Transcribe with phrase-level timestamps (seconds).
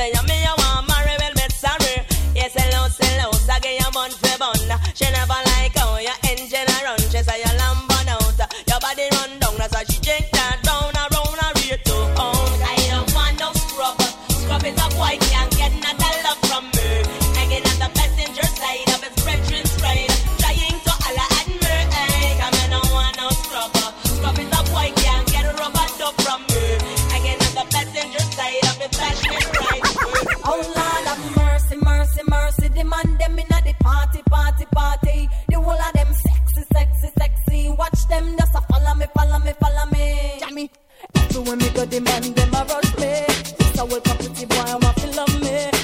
[0.00, 2.00] Say me, I want my rebel, but sorry.
[2.34, 4.40] Yes, hello, hello, again, I'm on for
[4.94, 5.29] She never
[41.32, 43.24] When we got the demand, them a rush me.
[43.58, 45.79] This a world property, boy, I want to love me.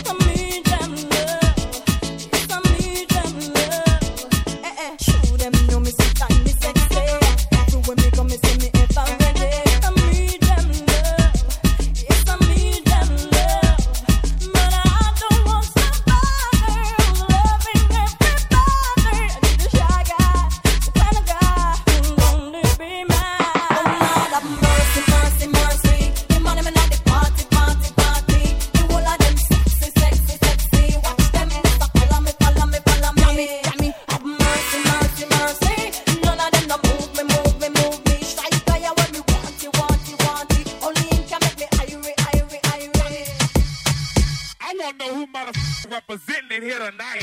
[46.57, 47.23] in here tonight.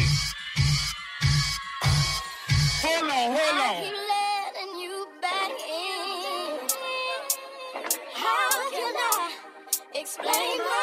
[2.84, 4.04] Hold on, hold on.
[9.96, 10.83] explain why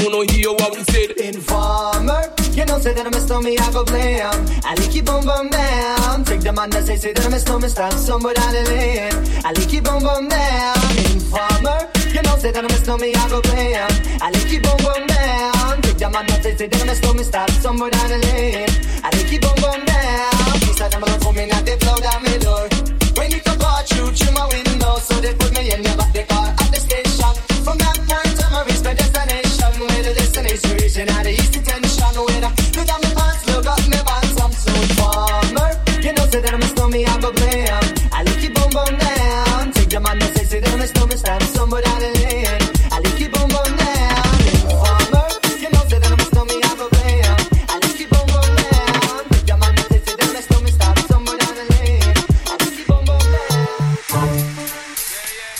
[0.00, 1.10] uno hear what we said.
[1.16, 4.28] Informer, you know say that I'm a stormy, I go blame.
[4.64, 6.24] I like you boom boom down.
[6.24, 9.12] Take the man that say say that I'm a stormy, stand somewhere down the lane.
[9.44, 10.76] I like you boom boom down.
[11.12, 11.80] Informer,
[12.12, 13.92] you know say that I'm a stormy, I go blame.
[14.20, 15.82] I like you boom boom down.
[15.82, 18.68] Take the man that say say that I'm a stormy, stand somewhere down the lane.
[19.02, 20.60] I like you boom boom down.
[20.60, 22.68] He said I'm gonna come in and they blow down my door.
[23.16, 26.12] When you come part through through my window, so they put me in your back
[26.12, 26.53] the car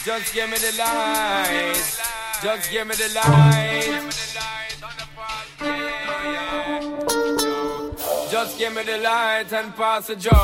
[0.04, 1.72] Just give me the light.
[2.42, 4.12] Just give me the light.
[8.30, 10.34] Just give me the light and pass the joke.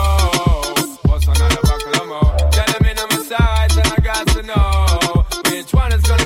[1.04, 2.36] What's another more?
[2.50, 6.24] Tell them in on my sides and I got to know which one is gonna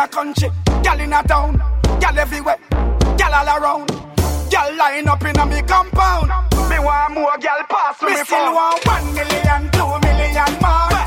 [0.00, 0.48] a country,
[0.82, 1.62] gal in a town,
[2.00, 2.58] gal everywhere,
[3.18, 3.88] gal all around.
[4.50, 6.30] Gal line up in a me compound.
[6.70, 8.14] Me want more gal pass me.
[8.14, 10.99] Me still want one million, two million more,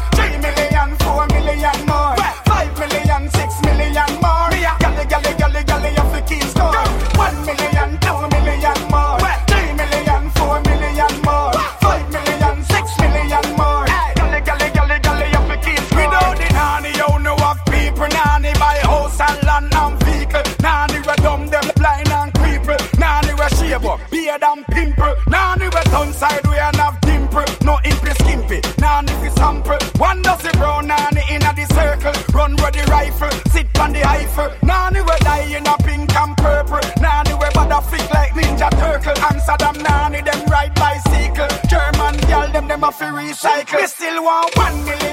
[24.73, 25.15] pimple.
[25.27, 27.45] Nanny we downside we and have dimple.
[27.63, 28.59] No impy skimpy.
[28.81, 29.77] Nanny fi sample.
[29.97, 32.15] One does it brown nanny in a the circle.
[32.33, 34.51] Run with the rifle, sit on the rifle.
[34.63, 36.83] Nanny we die in a pink and purple.
[37.01, 39.17] Nanny we bad a flick like Ninja Turtle.
[39.29, 41.51] Amsterdam nanny them ride bicycle.
[41.69, 43.79] German gal them them a fi recycle.
[43.81, 45.12] We still want one million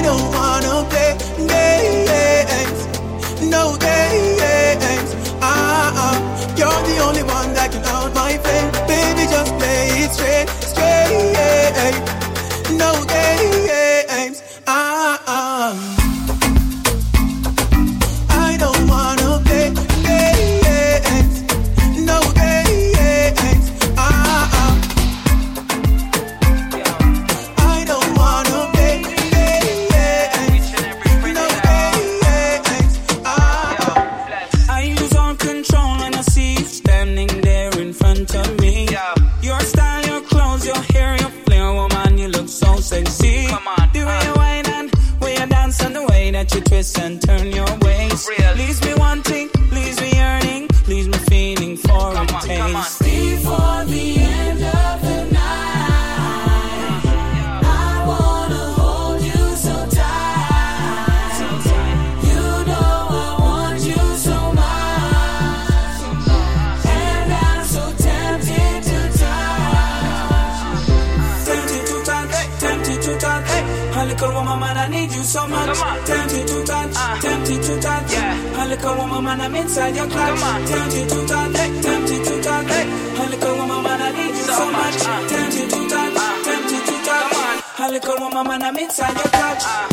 [0.00, 1.12] I don't wanna play
[1.46, 2.80] games.
[3.50, 5.14] No games.
[5.42, 6.16] Ah, ah.
[6.56, 7.82] You're the only one that can
[8.14, 8.38] my.
[8.88, 11.18] Baby, just play it straight, straight.
[12.78, 13.29] No games.
[43.06, 43.26] So.
[43.48, 44.24] Come on, the way uh.
[44.24, 47.68] you whine and way you dance and the way that you twist and turn your
[47.82, 48.28] waist.
[48.28, 48.54] Real.
[48.54, 49.48] Leaves me wanting,
[74.90, 75.78] need you so much.
[76.06, 77.20] Tempted to touch, Uh.
[77.20, 78.12] tempted to touch.
[78.12, 78.62] Yeah.
[78.62, 80.40] A little woman, man, I'm inside your clutch.
[80.70, 81.52] Tempted to touch,
[81.84, 82.70] tempted to touch.
[83.20, 84.94] A little woman, man, I need you so, So much.
[84.94, 85.28] much, uh.
[85.28, 86.44] Tempted to touch, Uh.
[86.46, 87.80] tempted to touch.
[87.80, 89.64] A little woman, man, I'm inside your clutch.
[89.64, 89.89] A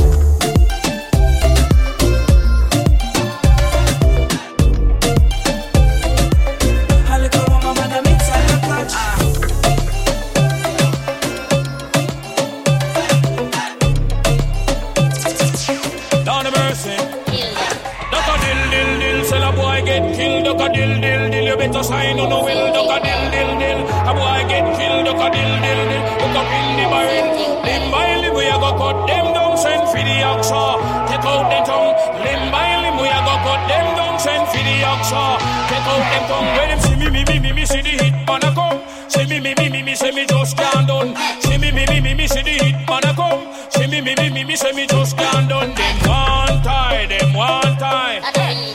[31.78, 31.96] tongue.
[32.26, 35.24] Limb by limb, we go cut them down, send for the oxa.
[35.70, 36.50] Take out them tongue.
[36.58, 38.80] When them see me, me, me, me, me, see the hit man a come.
[39.14, 41.16] See me, me, me, me, me, say me just can't done.
[41.44, 43.42] See me, me, me, me, me, see the hit man a come.
[43.70, 45.72] See me, me, me, me, me, say me just can't done.
[45.76, 48.20] Them one tie, them one tie.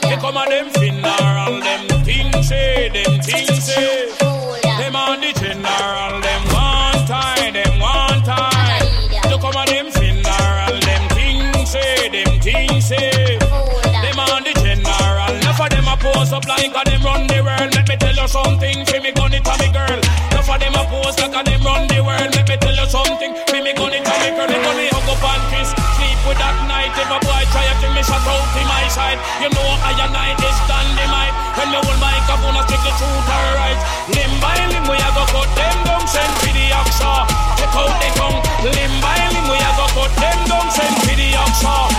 [0.02, 3.91] They come a them funeral, them things say, them things say.
[18.12, 20.00] tell you something, fi me gun it to me girl.
[20.32, 22.30] Enough of them a pose like a them run the world.
[22.36, 24.48] Let me tell you something, fi me gun it to me girl.
[24.48, 25.70] They gonna hug up and kiss.
[25.96, 29.18] Sleep with that night, if a boy try to me shot out to my side.
[29.40, 31.34] You know I and I is dynamite.
[31.56, 33.78] When me hold microphone, I stick the truth and right.
[34.12, 37.12] Limb by limb, we a go cut them down, send for the oxa.
[37.56, 38.40] Take out the tongue.
[38.66, 41.91] Limb by limb, we a go cut them down, send for the oxa.